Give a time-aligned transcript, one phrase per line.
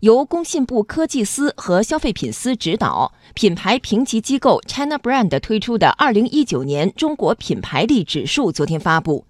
[0.00, 9.26] 由工信部科技司和消费品司指导，品牌评级机构 China Brand 推出的二零一九年中国品牌力指数昨天发布。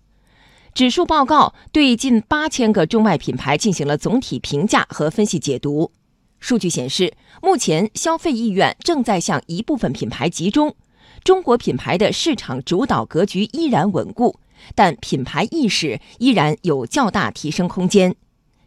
[0.75, 5.91] 指数报告对近八千个中外品牌进行了总体评价和分析解读。
[6.39, 10.77] 数据显示，目前消费意愿正在向一部分品牌集中，
[11.25, 14.39] 中国品牌的市场主导格局依然稳固，
[14.75, 18.15] 但品牌意识依然有较大提升空间。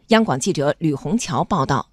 [0.08, 1.90] 央广记者吕红桥报道。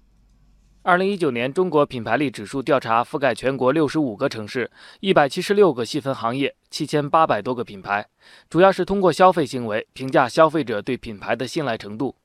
[0.82, 8.06] 二零一九年中国品牌力指数调查覆盖全国六十五个城市、一百七十六个细分行业、七千八百多个品牌，
[8.48, 12.16] 主要是通过消费行为评价消费者对品牌的信赖程度。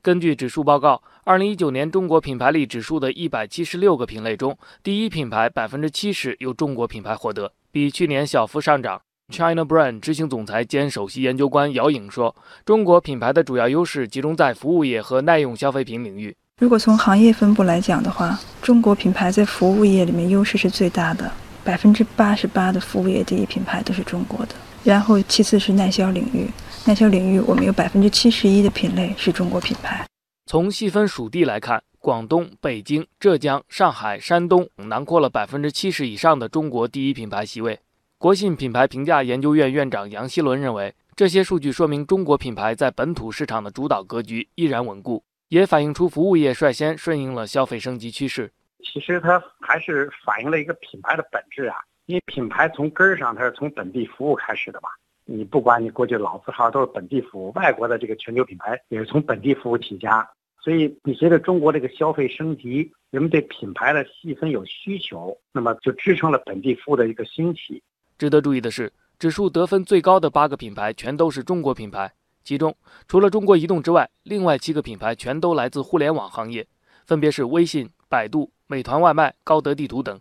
[0.00, 9.02] 根据指数报告，二零一九年中国品牌力指数的一百七十六个品类中，第一品牌百分之七十由中国品牌获得，比去年小幅上涨。
[9.30, 21.28] China Brand 执行总裁兼首席研究官姚颖说：“中国品牌的主要优势集中在服务业和耐用消费品领域。”如果从行业分布来讲的话，中国品牌在服务业里面优势是最大的，
[21.64, 24.54] 百分之八十八的服务业第一品牌都是中国的。
[24.84, 26.48] 然后其次是耐销领域，
[26.84, 30.06] 耐销领域我们有百分之七十一的品类是中国品牌。
[30.46, 37.80] 从细分属地来看，广东、北京、浙江、上海、山东囊括了百分之七十以上的中国第一品牌席位。
[38.16, 45.24] 国信品牌评价研究院院长杨希伦认为，这些数据说明中国品牌在本土市场的主导格局依然稳固。
[45.54, 48.50] 也反映出服务业率先顺应了消费升级趋势。
[48.82, 54.88] 其实它还是反映了一个品牌的本质啊，因为品牌从根儿上它是从本地服务开始的嘛。
[55.24, 60.28] 你不管你过去老字号都是本地服务，外国的这个全球品牌也是从本地服务起家。
[60.60, 67.80] 所以你随着中国这个消费升级，人们对品牌的细分有需求，那么就支撑了本地服务的一个兴起。
[68.18, 72.12] 值得注意的是，指数得分最高的八个品牌全都是中国品牌。
[72.44, 72.76] 其中，
[73.08, 76.66] 除了中国移动之外，另外七个品牌全都来自互联网行业，
[77.06, 80.20] 分别是微信、百度、美团外卖、高德地图等。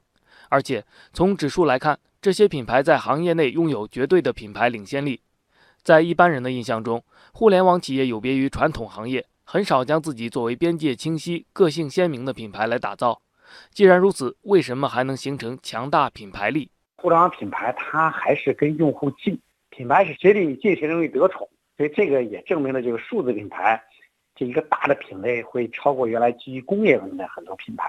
[0.50, 5.20] 而且从指数来看，这些品牌在行业内拥有绝对的品牌领先力。
[5.82, 7.04] 在一般人的印象中，
[7.34, 13.22] 互联网企业有别于传统行业，很少将自己作为边界清晰、个性鲜明的品牌来打造。
[13.72, 16.72] 既然如此，为什么还能形成强大品牌力？
[16.96, 19.38] 互联网品牌它还是跟用户近，
[19.70, 21.50] 品牌是谁离你近，谁容易得宠。
[21.76, 23.82] 所以这个也证明了，这个数字品牌
[24.36, 27.88] 这一个大的品类会超过原来基于工业文的很多品牌。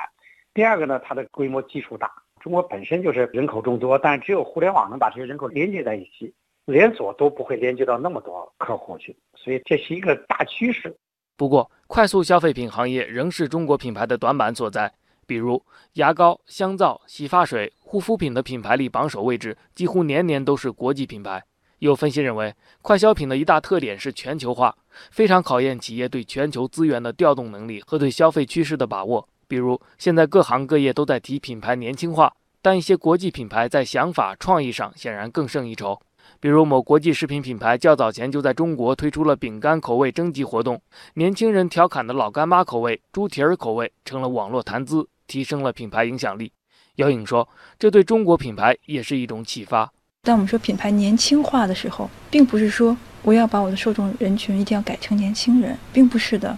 [0.52, 2.10] 第二个呢，它的规模基数大。
[2.40, 6.32] 中国本身就是人口众多，但只有互联网能把这些人口连接在一起，
[6.66, 9.16] 连锁都不会连接到那么多客户去。
[9.34, 10.94] 所以这是一个大趋势。
[11.36, 14.92] 不过，快速消费品行业仍是中国品牌的短板所在。
[15.26, 15.62] 比如
[15.94, 21.42] 牙膏、香皂、洗发水、护肤品的品牌力榜首位置，几乎年年都是国际品牌。
[21.78, 24.74] 有分析认为，快消品的一大特点是全球化，
[25.10, 29.28] 非常考验企业对全球资源的调动能力和对消费趋势的把握。
[29.46, 32.32] 比如，现在各行各业都在提品牌年轻化，
[32.62, 36.00] 但一些国际品牌在想法创意上显然更胜一筹。
[36.40, 40.80] 比如，某国际食品品牌较早前就在中国推出了饼干口味征集活动，
[41.14, 46.50] 年轻人调侃的老干妈口味、猪蹄儿口味成了网络谈资，提升了品牌影响力。
[46.96, 47.48] 姚颖说
[47.78, 49.92] ：“这对中国品牌也是一种启发。”
[50.24, 56.56] 当我们说品牌年轻化的时候，并不是说我要把我的受众人群一定要改成年轻人，并不是的。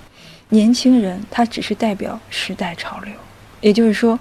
[0.51, 3.13] 年轻人他只是代表时代潮流，
[3.61, 4.17] 也就是说，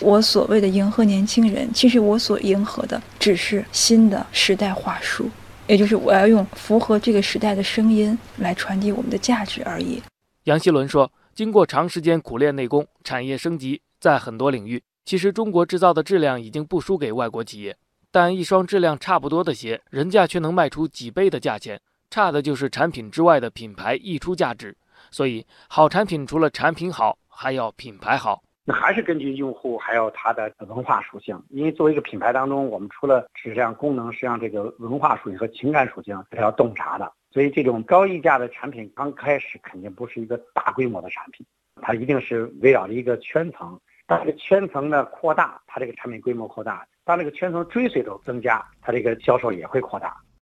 [0.00, 5.30] 我所谓的迎合年轻人，其实我所迎合的只是新的时代话术，
[5.66, 10.02] 也就是我要用符合这个时代的声音来传递我们的价值而已。
[10.44, 17.74] 杨希伦说：“经过长时间苦练内功，产业升级，在很多领域，其实中国制造的质量已经不输给外国企业。”
[18.12, 24.76] 但一双质量差不多的鞋，人家却能卖出几倍的价钱，差的就是产品之外的品牌溢出价值。
[25.10, 28.42] 所以，好产品除了产品好，还要品牌好。
[28.64, 37.10] 那还是根据用户还有它的文化属性，因为作为一个品牌当中，我们除了质量、功能，实际上这个文化属性和情感属性是要洞察的。
[37.32, 41.46] 所以，这种高溢价的产品刚开始肯定不是一个大规模的产品，
[41.80, 43.80] 它一定是围绕着一个圈层。
[44.06, 46.84] 但这个圈层的扩大，它这个产品规模扩大。
[47.04, 50.16] 当这个圈层追随都增加，它这个销售也会扩大。